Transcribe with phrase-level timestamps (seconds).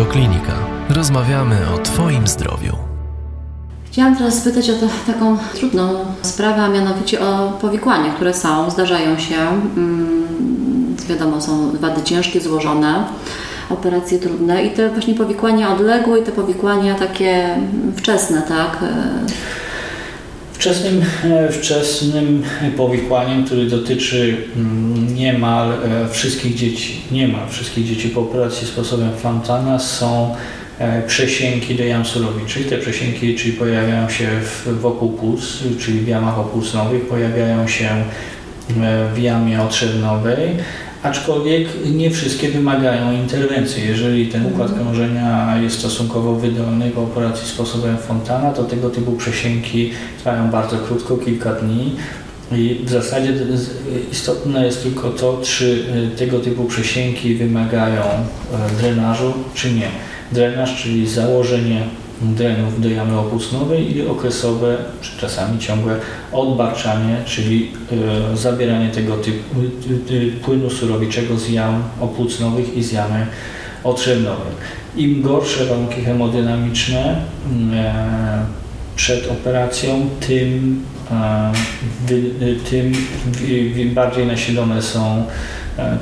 [0.00, 0.52] Radioklinika.
[0.88, 2.76] Rozmawiamy o Twoim zdrowiu.
[3.84, 9.18] Chciałam teraz spytać o to, taką trudną sprawę, a mianowicie o powikłania, które są, zdarzają
[9.18, 9.36] się.
[9.76, 13.04] Mm, wiadomo, są wady ciężkie, złożone,
[13.70, 17.56] operacje trudne i te właśnie powikłania odległe i te powikłania takie
[17.96, 18.78] wczesne, tak?
[20.60, 22.42] Wczesnym, e, wczesnym
[22.76, 29.78] powikłaniem, który dotyczy mm, niemal e, wszystkich dzieci, niemal wszystkich dzieci po operacji sposobem Fontana
[29.78, 30.34] są
[30.78, 31.02] e,
[31.86, 32.68] jam surowiczych.
[32.68, 34.28] Te przesięki, czyli pojawiają się
[34.66, 37.88] wokół płuc, czyli w jamach opłucnowych, pojawiają się
[39.14, 40.56] w jamie otrzewnowej,
[41.02, 43.88] aczkolwiek nie wszystkie wymagają interwencji.
[43.88, 44.86] Jeżeli ten układ mhm.
[44.86, 51.16] krążenia jest stosunkowo wydolny po operacji sposobem Fontana, to tego typu przesięki trwają bardzo krótko,
[51.16, 51.96] kilka dni.
[52.52, 53.32] I w zasadzie
[54.12, 55.84] istotne jest tylko to, czy
[56.14, 59.88] y, tego typu przesięki wymagają e, drenażu, czy nie.
[60.32, 61.82] Drenaż, czyli założenie
[62.22, 65.96] drenów do jamy opłucnowej i okresowe, czy czasami ciągłe
[66.32, 67.72] odbarczanie, czyli
[68.32, 69.60] y, zabieranie tego typu
[70.42, 73.26] płynu surowiczego z jam opłucnowych i z jamy
[73.84, 74.52] otrzewnowej.
[74.96, 77.16] Im gorsze warunki hemodynamiczne
[78.96, 80.84] przed operacją, tym,
[82.70, 82.92] tym
[83.94, 85.24] bardziej nasilone są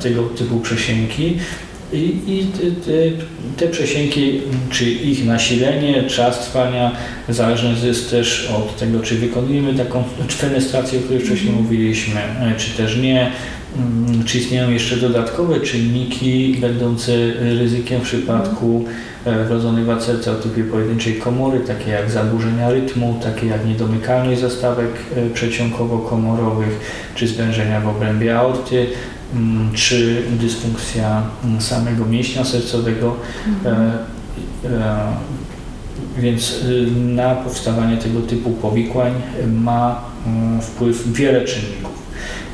[0.01, 1.37] tego typu przesięki.
[1.93, 2.45] I, i
[2.85, 2.91] te,
[3.57, 6.91] te przesięki, czy ich nasilenie, czas trwania,
[7.29, 11.63] zależne jest też od tego, czy wykonujemy taką fenestrację, o której wcześniej mhm.
[11.63, 13.31] mówiliśmy, e, czy też nie,
[13.77, 18.85] mm, czy istnieją jeszcze dodatkowe czynniki będące ryzykiem w przypadku
[19.25, 24.91] e, wrodzonej wacerce o typie pojedynczej komory, takie jak zaburzenia rytmu, takie jak niedomykalność zastawek
[25.15, 26.79] e, przeciąkowo-komorowych,
[27.15, 28.87] czy zwężenia w obrębie aorty,
[29.73, 33.15] czy dysfunkcja mm, samego mięśnia sercowego.
[33.47, 33.81] Mhm.
[33.81, 35.29] E, e,
[36.17, 39.13] więc y, na powstawanie tego typu powikłań
[39.47, 41.99] ma mm, wpływ wiele czynników.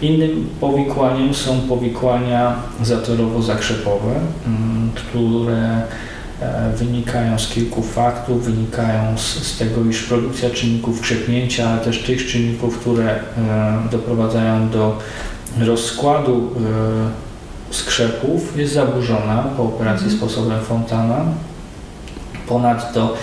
[0.01, 4.13] Innym powikłaniem są powikłania zatorowo-zakrzepowe,
[4.95, 5.81] które
[6.41, 12.03] e, wynikają z kilku faktów, wynikają z, z, tego, iż produkcja czynników krzepnięcia, ale też
[12.03, 13.19] tych czynników, które
[13.91, 14.99] doprowadzają do
[15.61, 16.51] rozkładu
[17.71, 20.17] e, skrzepów jest zaburzona po operacji mhm.
[20.17, 21.25] sposobem Fontana.
[22.47, 23.13] Ponadto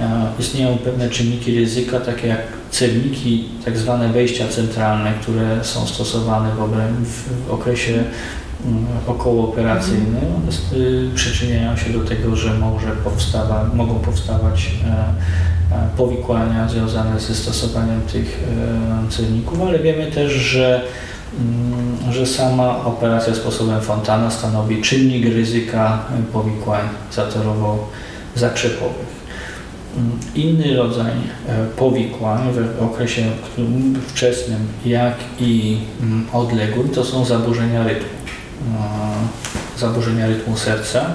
[0.00, 6.50] e, istnieją pewne czynniki ryzyka, takie jak cewnniki, tak zwane wejścia centralne, które są stosowane
[6.50, 8.04] w, w okresie
[8.66, 11.14] mm, okołooperacyjnym, mhm.
[11.14, 15.26] przyczyniają się do tego, że może powstawa, mogą powstawać e,
[15.96, 18.44] powikłania związane ze stosowaniem tych
[19.10, 20.82] cewników, ale wiemy też, że
[22.10, 25.98] że sama operacja sposobem Fontana stanowi czynnik ryzyka
[26.32, 29.16] powikłań zatorowo-zakrzepowych.
[29.96, 31.12] Mm, inny rodzaj
[31.48, 33.22] e, powikłań w okresie
[34.06, 38.08] wczesnym, jak i mm, odległym, to są zaburzenia rytmu.
[39.76, 41.12] E, zaburzenia rytmu serca.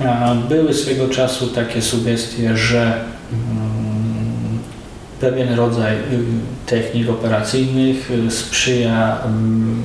[0.00, 3.04] E, były swego czasu takie sugestie, że
[5.20, 5.98] pewien rodzaj y,
[6.66, 9.82] technik operacyjnych y, sprzyja mm,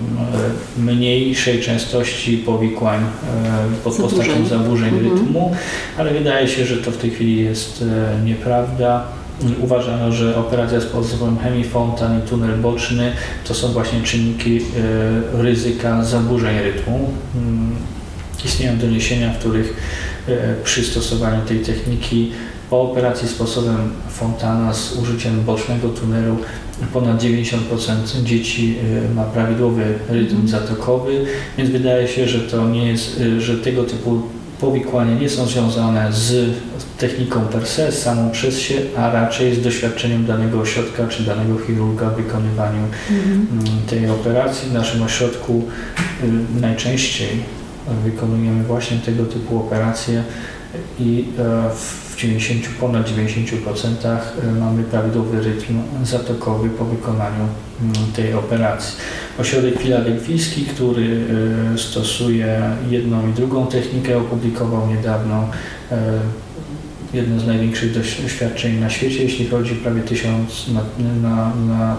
[0.78, 5.14] mniejszej częstości powikłań y, pod postacią zaburzeń mhm.
[5.14, 5.56] rytmu,
[5.98, 7.84] ale wydaje się, że to w tej chwili jest
[8.26, 9.04] nieprawda.
[9.62, 13.12] Uważano, że operacja z sposobem hemifontan i tunel boczny
[13.48, 14.62] to są właśnie czynniki
[15.34, 17.10] ryzyka zaburzeń rytmu.
[17.36, 17.76] Mm,
[18.46, 19.74] istnieją doniesienia, w których
[20.64, 22.32] przy stosowaniu tej techniki
[22.73, 23.78] po operacji sposobem
[24.09, 26.38] Fontana z użyciem bocznego tunelu
[26.94, 28.75] ponad 90% dzieci
[29.11, 30.47] y, ma prawidłowy rytm mhm.
[30.47, 31.25] zatokowy,
[31.57, 34.22] więc wydaje się, że to nie jest, y, że tego typu
[34.59, 36.53] powikłania nie są związane z
[36.97, 42.09] techniką per se, samą przez się, a raczej z doświadczeniem danego ośrodka czy danego chirurga
[42.09, 43.47] w wykonywaniu mhm.
[43.52, 44.69] Mm, tej operacji.
[44.69, 45.64] W naszym ośrodku
[46.23, 47.29] y, najczęściej
[48.03, 50.23] wykonujemy właśnie tego typu operacje
[50.99, 57.47] i e, w 90, ponad 90% e, mamy prawidłowy rytm zatokowy po wykonaniu
[57.81, 58.97] mm, tej operacji.
[59.40, 61.22] Ośrodek filadelfijski, który
[61.73, 65.49] e, stosuje jedną i drugą technikę, opublikował niedawno
[67.14, 70.81] jedno z największych doświadczeń na świecie, jeśli chodzi prawie tysiąc na,
[71.22, 71.97] na, na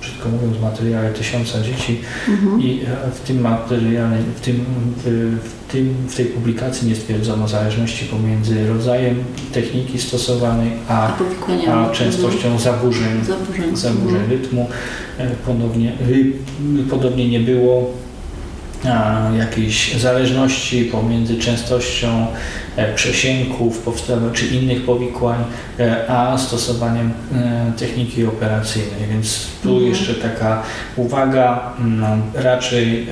[0.00, 2.62] brzydko mówiąc, materiale tysiąca dzieci mhm.
[2.62, 2.80] i
[3.14, 4.64] w tym materiale, w, tym,
[5.04, 5.38] w,
[5.72, 11.12] tym, w tej publikacji nie stwierdzono zależności pomiędzy rodzajem techniki stosowanej, a,
[11.70, 12.58] a częstością mhm.
[12.58, 14.30] zaburzeń, zaburzeń, zaburzeń mhm.
[14.30, 14.68] rytmu.
[15.18, 15.92] E, ponownie,
[16.90, 18.02] podobnie nie było
[19.38, 22.26] jakiejś zależności pomiędzy częstością
[22.76, 23.88] e, przesięków
[24.32, 25.44] czy innych powikłań,
[25.80, 29.08] e, a stosowaniem e, techniki operacyjnej.
[29.10, 29.88] Więc tu mhm.
[29.88, 30.62] jeszcze taka
[30.96, 33.06] uwaga, mm, raczej,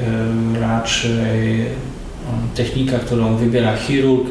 [0.61, 1.67] raczej
[2.55, 4.27] technika, którą wybiera chirurg.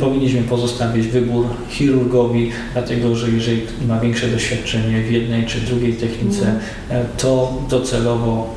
[0.00, 6.46] Powinniśmy pozostawić wybór chirurgowi, dlatego że jeżeli ma większe doświadczenie w jednej czy drugiej technice,
[6.88, 7.06] mhm.
[7.18, 8.54] to docelowo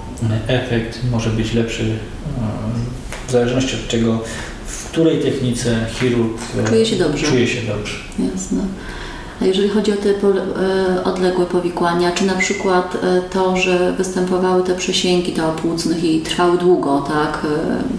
[0.47, 1.87] efekt może być lepszy e,
[3.27, 4.23] w zależności od tego,
[4.65, 7.27] w której technice chirurg e, czuje się dobrze.
[7.27, 7.95] Czuje się dobrze.
[8.33, 8.61] Jasne.
[9.41, 12.97] A jeżeli chodzi o te e, odległe powikłania, czy na przykład
[13.33, 17.47] to, że występowały te przesięki to płucnych i trwały długo, tak?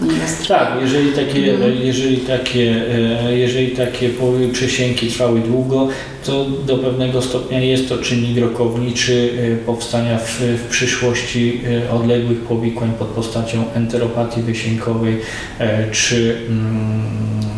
[0.01, 1.73] Ponieważ Tak, jeżeli takie, mhm.
[1.83, 2.85] jeżeli takie,
[3.31, 4.11] jeżeli takie
[4.53, 5.89] przesięki trwały długo,
[6.25, 9.33] to do pewnego stopnia jest to czynnik rokowniczy
[9.67, 11.61] powstania w, w przyszłości
[11.93, 15.17] odległych powikłań pod postacią enteropatii wysiękowej
[15.59, 17.03] e, czy, mm,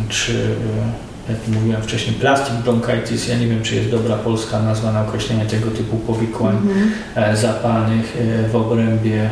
[0.09, 4.91] czy e, jak mówiłem wcześniej, plastic bronchitis, ja nie wiem, czy jest dobra polska nazwa
[4.91, 7.35] na określenie tego typu powikłań mm -hmm.
[7.35, 8.17] zapalnych
[8.51, 9.29] w obrębie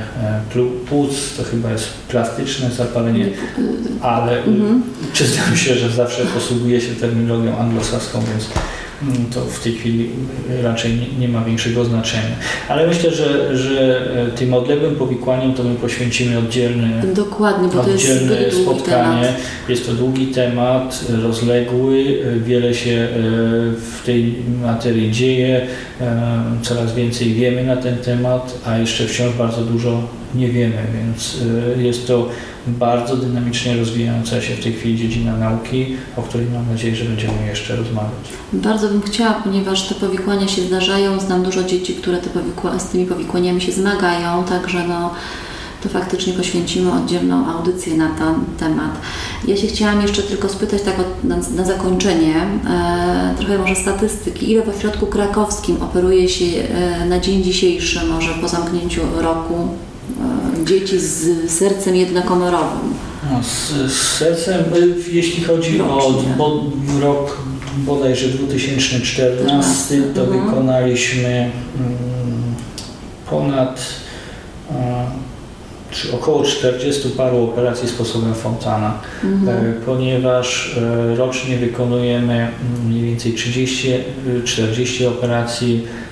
[0.90, 3.26] płuc, to chyba jest plastyczne zapalenie,
[4.02, 4.82] ale mm -hmm.
[5.14, 8.50] przyznam się, że zawsze posługuję się terminologią anglosaską, więc
[9.34, 10.10] to w tej chwili
[10.64, 12.36] raczej nie, nie, ma większego znaczenia.
[12.70, 18.36] Ale myślę, że, że e, tym odległym powikłaniom to my poświęcimy oddzielny, Dokładnie, bo oddzielne
[18.36, 19.22] to jest spotkanie.
[19.22, 19.40] Temat.
[19.70, 23.08] Jest to długi temat, rozległy, wiele się e,
[23.76, 25.68] w tej materii dzieje,
[26.02, 30.04] e, coraz więcej wiemy na ten temat, a jeszcze wciąż bardzo dużo
[30.36, 31.38] nie wiemy, więc
[31.78, 32.30] jest to
[32.68, 35.86] bardzo dynamicznie rozwijająca się w tej chwili dziedzina nauki,
[36.18, 38.12] o której mam nadzieję, że będziemy jeszcze rozmawiać.
[38.54, 41.20] Bardzo bym chciała, ponieważ te powikłania się zdarzają.
[41.20, 45.14] Znam dużo dzieci, które te powikła- z tymi powikłaniami się zmagają, także no,
[45.84, 48.92] to faktycznie poświęcimy oddzielną audycję na ten temat.
[49.48, 54.52] Ja się chciałam jeszcze tylko spytać tak na, na zakończenie, e, trochę może statystyki.
[54.52, 59.68] Ile w ośrodku krakowskim operuje się e, na dzień dzisiejszy, może po zamknięciu roku,
[60.70, 62.94] dzieci z sercem jednokomorowym.
[63.32, 65.96] No, z, z, sercem, e, jeśli chodzi Rocznie.
[65.96, 66.64] o bo,
[67.02, 67.38] rok
[67.78, 70.46] bodajże 2014, to mhm.
[70.46, 71.52] wykonaliśmy mm,
[73.30, 73.82] ponad
[74.72, 75.06] e,
[75.92, 79.74] czy około 40 paru operacji sposobem Fontana, mhm.
[79.86, 80.80] ponieważ
[81.18, 86.09] rocznie wykonujemy mm, mniej więcej 30-40 operacji E,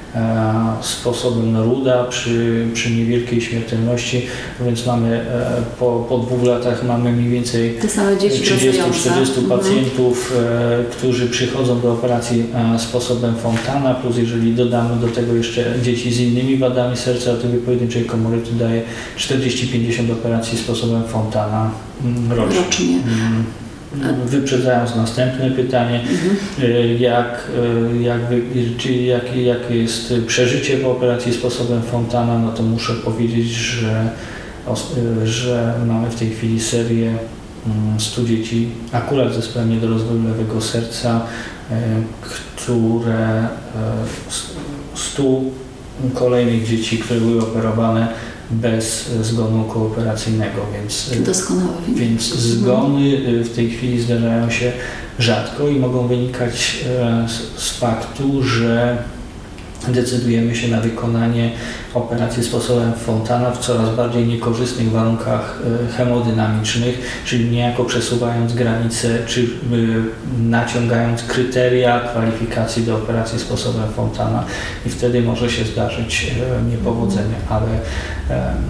[0.82, 4.26] sposobem Noruda przy, przy niewielkiej śmiertelności,
[4.66, 9.46] więc mamy e, po, po dwóch latach mamy mniej więcej 30-40 mhm.
[9.50, 10.86] pacjentów, mhm.
[10.92, 12.46] którzy przychodzą do operacji
[12.78, 18.06] sposobem Fontana, plus jeżeli dodamy do tego jeszcze dzieci z innymi wadami serca, to pojedynczej
[18.06, 18.82] komory to daje
[19.18, 21.72] 40-50 operacji sposobem Fontana
[22.04, 22.60] mm, rocznie.
[22.60, 22.96] rocznie.
[22.96, 23.67] Mm.
[24.26, 26.98] Wyprzedzając następne pytanie, mhm.
[27.00, 27.48] jak,
[27.94, 28.22] e, jak,
[28.78, 34.10] czy jak, jakie jest przeżycie po operacji sposobem Fontana, no to muszę powiedzieć, że,
[34.68, 37.14] e, że mamy w tej chwili serię
[38.00, 41.22] 100 mm, dzieci, akurat z zespołem niedorozwoju lewego serca,
[42.56, 43.48] które
[44.96, 45.24] 100
[46.14, 48.08] kolejnych dzieci, które były operowane
[48.52, 51.12] bez zgonu kooperacyjnego, więc,
[51.88, 54.72] więc zgony y, w tej chwili zdarzają się
[55.20, 57.28] rzadko i mogą wynikać e,
[57.58, 58.98] z faktu, że
[59.88, 61.52] decydujemy się na wykonanie
[61.94, 69.42] operacji sposobem Fontana w coraz bardziej niekorzystnych warunkach e, hemodynamicznych, czyli niejako przesuwając granice czy
[69.42, 69.46] e,
[70.42, 74.44] naciągając kryteria kwalifikacji do operacji sposobem Fontana
[74.86, 77.68] i wtedy może się zdarzyć e, niepowodzenie, ale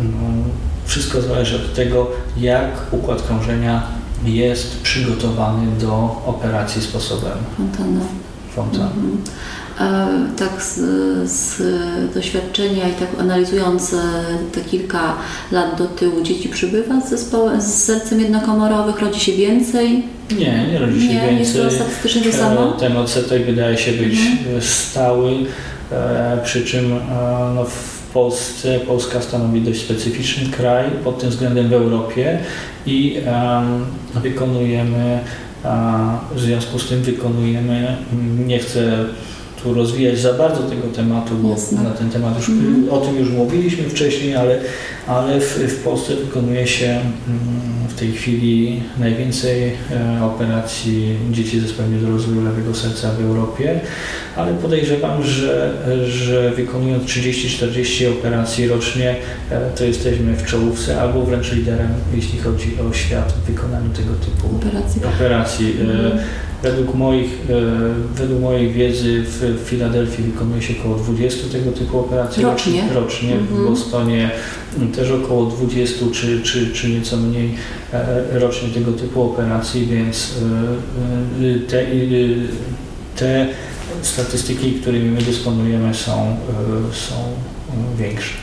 [0.03, 0.43] no,
[0.85, 3.83] wszystko zależy od tego, jak układ krążenia
[4.25, 7.99] jest przygotowany do operacji sposobem Fontana.
[8.55, 8.91] Fontana.
[9.79, 10.79] Mhm tak z,
[11.29, 11.61] z,
[12.13, 13.97] doświadczenia i tak analizując e,
[14.51, 15.15] te kilka
[15.51, 20.03] lat do tyłu, dzieci przybywa z zespołem, z sercem jednokomorowych, rodzi się więcej?
[20.39, 21.39] Nie, nie rodzi się nie, więcej.
[21.39, 22.75] Jest to statystycznie to samo?
[22.75, 24.61] E, ten odsetek wydaje się być mhm.
[24.61, 25.31] stały,
[25.91, 26.99] e, przy czym
[27.55, 32.39] no, w Polsce, Polska stanowi dość specyficzny kraj pod tym względem w Europie
[32.85, 33.85] i um,
[34.23, 35.19] wykonujemy,
[35.63, 37.97] a w związku z tym wykonujemy,
[38.45, 39.05] nie chcę
[39.63, 41.83] tu rozwijać za bardzo tego tematu, bo Jasne.
[41.83, 42.89] na ten temat już, Mhm.
[42.89, 44.59] o tym już mówiliśmy wcześniej, ale,
[45.07, 47.39] ale w, w Polsce wykonuje się mm,
[47.89, 53.79] w tej chwili najwięcej e, operacji dzieci z zespołem niedorozwoju lewego serca w Europie,
[54.35, 55.73] ale podejrzewam, że,
[56.09, 59.15] że wykonując 30-40 operacji rocznie,
[59.51, 64.13] e, to jesteśmy w czołówce albo wręcz liderem, jeśli chodzi o świat w wykonaniu tego
[64.13, 65.01] typu Operacji.
[65.15, 65.75] operacji.
[65.79, 66.19] E, Mhm.
[66.63, 67.53] Według, moich, e,
[68.15, 72.83] według mojej wiedzy w Filadelfii wykonuje się około 20 tego typu operacji Rocznie?
[72.93, 73.33] rocznie.
[73.33, 73.65] Mhm.
[73.65, 74.31] W Bostonie
[74.95, 77.55] też około 20 czy, czy, czy nieco mniej
[77.93, 80.33] e, rocznie tego typu operacji, więc
[81.41, 81.85] e, te,
[83.15, 83.47] te
[84.01, 86.37] statystyki, którymi my dysponujemy są,
[86.91, 87.15] są
[87.97, 88.33] większe.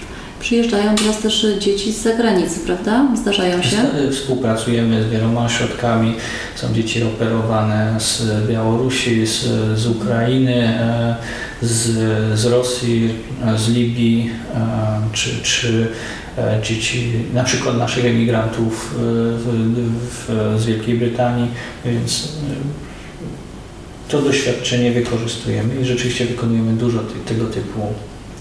[0.45, 3.07] Przyjeżdżają teraz też dzieci z zagranicy, prawda?
[3.17, 3.69] Zdarzają się?
[3.69, 6.15] Sta- Współpracujemy z wieloma ośrodkami.
[6.57, 9.45] Są dzieci operowane z Białorusi, z,
[9.79, 11.17] z Ukrainy, e,
[11.63, 11.81] z,
[12.39, 13.15] z Rosji,
[13.47, 15.89] e, z Libii, e, czy, czy
[16.63, 19.47] dzieci na przykład naszych emigrantów w,
[20.29, 21.49] w, z Wielkiej Brytanii,
[21.85, 22.29] więc
[24.09, 27.81] to doświadczenie wykorzystujemy i rzeczywiście wykonujemy dużo ty, tego typu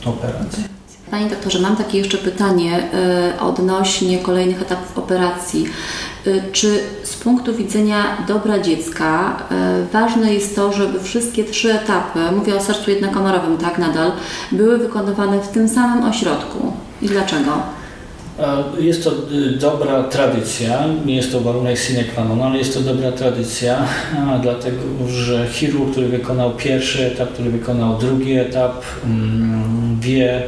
[0.06, 0.64] operacji.
[1.14, 2.90] Panie doktorze, mam takie jeszcze pytanie
[3.38, 5.66] y, odnośnie kolejnych etapów operacji.
[6.28, 9.38] Y, Czy z punktu widzenia dobra dziecka
[9.84, 14.12] y, ważne jest to, żeby wszystkie trzy etapy, mówię o sercu jednokomorowym, tak nadal,
[14.52, 16.74] były wykonywane w tym samym ośrodku?
[17.02, 17.83] I dlaczego?
[18.80, 22.80] Jest to y, dobra tradycja, nie jest to warunek sine qua non, ale jest to
[22.80, 23.88] dobra tradycja,
[24.42, 30.44] dlatego że chirurg, który wykonał pierwszy etap, który wykonał drugi etap, mm, wie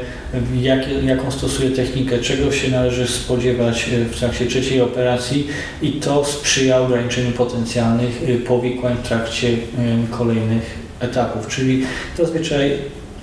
[0.62, 5.48] jak, jaką stosuje technikę, czego się należy spodziewać y, w trakcie trzeciej operacji
[5.82, 9.50] i to sprzyja ograniczeniu potencjalnych y, powikłań w trakcie
[10.12, 11.84] kolejnych etapów, czyli
[12.18, 12.66] zazwyczaj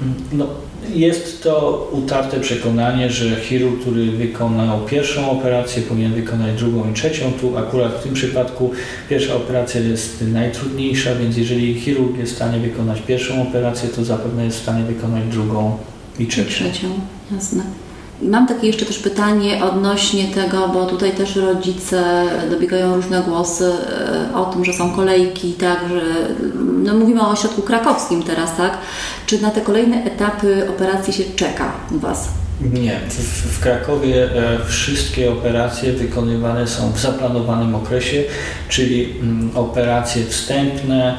[0.03, 0.47] mm, no,
[0.95, 7.33] jest to utarte przekonanie, że chirurg, który wykonał pierwszą operację, powinien wykonać drugą i trzecią.
[7.41, 8.71] Tu akurat w tym przypadku
[9.09, 14.45] pierwsza operacja jest najtrudniejsza, więc jeżeli chirurg jest w stanie wykonać pierwszą operację, to zapewne
[14.45, 15.79] jest w stanie wykonać drugą
[16.19, 16.51] i I trzecią.
[16.51, 16.89] trzecią,
[17.33, 17.63] jasne.
[18.23, 23.73] Mam takie jeszcze też pytanie odnośnie tego, bo tutaj też rodzice dobiegają różne głosy
[24.33, 26.01] e, o tym, że są kolejki, tak, że
[26.85, 28.79] no mówimy o ośrodku krakowskim teraz, tak?
[29.27, 32.29] Czy na te kolejne etapy operacji się czeka u Was?
[32.73, 38.25] Nie, w, w Krakowie e, wszystkie operacje wykonywane są w zaplanowanym okresie,
[38.69, 41.19] czyli mm, operacje wstępne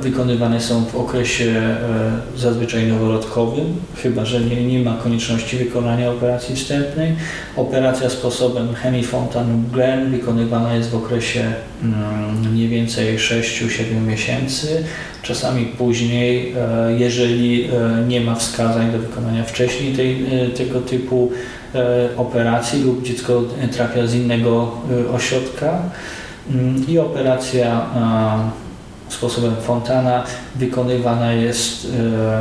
[0.00, 6.56] wykonywane są w okresie e, zazwyczaj noworodkowym, chyba że nie, nie ma konieczności wykonania operacji
[6.56, 7.14] wstępnej.
[7.56, 14.84] Operacja sposobem Hemifontan-Glenn wykonywana jest w okresie mm, mniej więcej 6-7 miesięcy,
[15.22, 17.68] czasami później, e, jeżeli e,
[18.08, 21.32] nie ma wskazań do wykonania wcześniej tej, e, tego typu
[21.74, 23.42] e, operacji lub dziecko
[23.72, 24.72] trafia z innego
[25.08, 25.82] e, ośrodka.
[26.50, 28.63] Mm, I operacja e,
[29.14, 31.86] sposobem Fontana wykonywana jest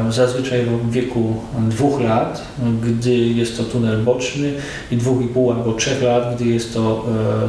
[0.08, 1.36] e, zazwyczaj w wieku
[1.70, 2.48] dwóch lat,
[2.82, 4.54] gdy jest to tunel boczny
[4.92, 7.06] i dwóch i pół albo trzech lat, gdy jest to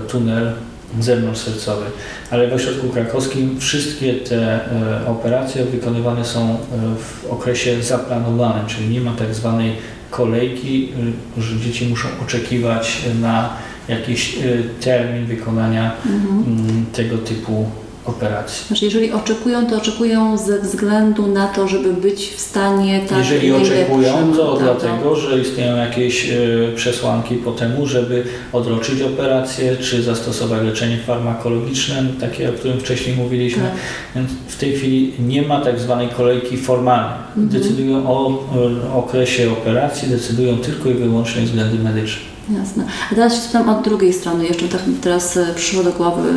[0.07, 0.53] e, tunel
[1.01, 1.85] zewnątrzsercowy.
[2.31, 6.57] Ale w ośrodku krakowskim wszystkie te e, operacje wykonywane są
[6.99, 9.73] w okresie zaplanowanym, czyli nie ma tak zwanej
[10.11, 10.93] kolejki,
[11.39, 13.51] że dzieci muszą oczekiwać na
[13.89, 14.39] jakiś
[14.81, 17.67] termin wykonania mm, tego typu
[18.07, 18.67] operacji.
[18.67, 23.53] Znaczy, jeżeli oczekują, to oczekują ze względu na to, żeby być w stanie tak Jeżeli
[23.53, 26.37] oczekują, to tak, dlatego, że istnieją jakieś e,
[26.77, 33.63] przesłanki po temu, żeby odroczyć operację, czy zastosować leczenie farmakologiczne, takie o którym wcześniej mówiliśmy.
[33.63, 33.73] Tak.
[34.15, 37.19] Więc w tej chwili nie ma tak zwanej kolejki formalnej.
[37.37, 37.49] Mhm.
[37.49, 38.45] Decydują o
[38.91, 42.34] e, okresie operacji, decydują tylko i wyłącznie względy medyczne.
[42.51, 42.85] Jasne.
[43.13, 44.47] A teraz się spytam od drugiej strony.
[44.47, 46.31] Jeszcze tak teraz e, przyszło do głowy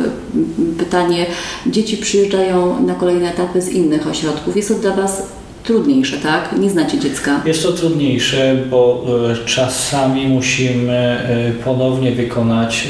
[0.78, 1.26] pytanie.
[1.66, 4.56] Dzieci przyjeżdżają na kolejne etapy z innych ośrodków.
[4.56, 5.22] Jest to dla Was
[5.64, 6.54] trudniejsze, tak?
[6.58, 7.40] Nie znacie dziecka.
[7.44, 12.88] Jest to trudniejsze, bo e, czasami musimy e, ponownie wykonać,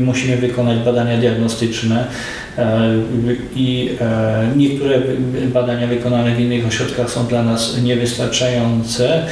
[0.00, 2.06] musimy wykonać badania diagnostyczne
[3.56, 3.90] i
[4.56, 5.00] niektóre
[5.52, 9.26] badania wykonane w innych ośrodkach są dla nas niewystarczające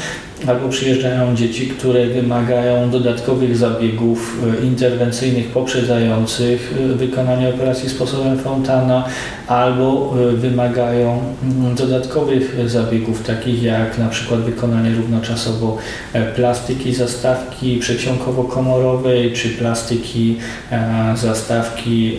[0.47, 9.05] albo przyjeżdżają dzieci, które wymagają dodatkowych zabiegów e, interwencyjnych poprzedzających e, wykonanie operacji sposobem fontana,
[9.47, 15.79] albo e, wymagają mm, dodatkowych zabiegów, takich jak na przykład wykonanie równoczasowo
[16.37, 20.37] plastyki zastawki przeciąkowo-komorowej, czy plastyki
[21.15, 22.19] zastawki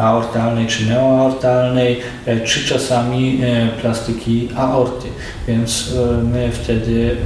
[0.00, 2.00] aortalnej czy neoaortalnej,
[2.44, 3.40] czy czasami
[3.80, 5.08] plastyki aorty.
[5.48, 5.94] Więc
[6.32, 7.16] my wtedy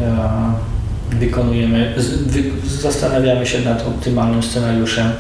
[1.11, 1.95] wykonujemy,
[2.81, 5.11] zastanawiamy się nad optymalnym scenariuszem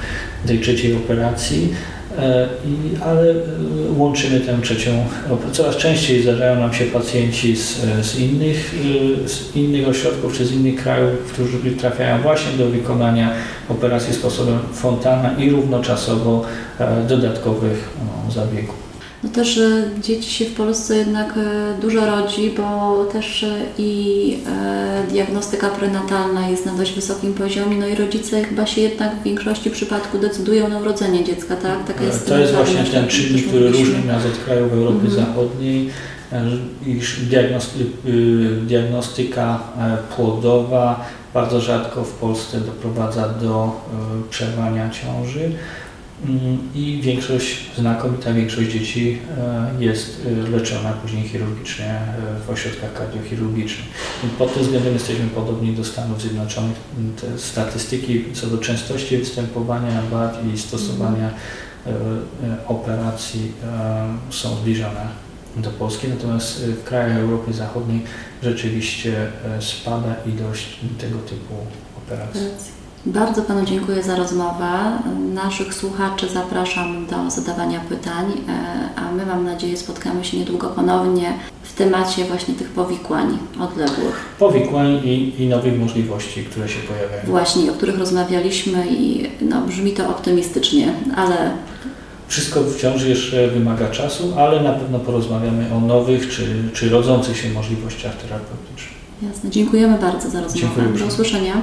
[0.46, 1.74] tej trzeciej operacji,
[2.18, 2.48] e,
[3.04, 3.34] ale e,
[3.96, 5.04] łączymy tę trzecią.
[5.52, 8.74] Coraz częściej zdarzają nam się pacjenci z, z, innych,
[9.24, 13.30] e, z innych ośrodków czy z innych krajów, którzy trafiają właśnie do wykonania
[13.68, 16.44] operacji sposobem Fontana i równoczasowo
[17.08, 18.86] dodatkowych no, zabiegów.
[19.24, 19.60] No też
[20.00, 26.48] dzieci się w Polsce jednak e, dużo rodzi, bo też e, i e, diagnostyka prenatalna
[26.48, 30.68] jest na dość wysokim poziomie, no i rodzice chyba się jednak w większości przypadków decydują
[30.68, 31.86] na urodzenie dziecka, tak?
[31.86, 35.26] Taka jest to jest właśnie ten czynnik, który różni nas od krajów Europy mhm.
[35.26, 35.90] Zachodniej,
[36.86, 37.20] iż
[38.66, 39.60] diagnostyka
[40.16, 43.80] płodowa bardzo rzadko w Polsce doprowadza do
[44.30, 45.50] przerwania ciąży.
[46.74, 52.12] I większość, znakomita większość dzieci e, jest e, leczona później chirurgicznie e,
[52.46, 53.86] w ośrodkach kardiochirurgicznych.
[54.38, 56.76] Pod tym względem jesteśmy podobni do Stanów Zjednoczonych.
[57.20, 61.30] Te statystyki co do częstości występowania wad i stosowania
[62.66, 63.52] operacji
[64.30, 65.08] są zbliżone
[65.56, 68.02] do Polski, natomiast w krajach Europy Zachodniej
[68.42, 71.54] rzeczywiście spada ilość tego typu
[71.98, 72.75] operacji.
[73.06, 74.68] Bardzo Panu dziękuję za rozmowę.
[75.34, 81.32] Naszych słuchaczy zapraszam do zadawania pytań, e, a my mam nadzieję spotkamy się niedługo ponownie
[81.62, 84.24] w temacie właśnie tych powikłań odległych.
[84.38, 87.22] Powikłań i, i nowych możliwości, które się pojawiają.
[87.26, 91.36] Właśnie, o których rozmawialiśmy i no, brzmi to optymistycznie, ale
[92.28, 97.50] wszystko wciąż jeszcze wymaga czasu, ale na pewno porozmawiamy o nowych czy, czy rodzących się
[97.50, 98.96] możliwościach terapeutycznych.
[99.22, 99.50] Jasne.
[99.50, 100.74] Dziękujemy bardzo za rozmowę.
[100.74, 101.62] Dziękuję Do usłyszenia.